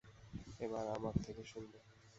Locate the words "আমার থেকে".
0.95-1.43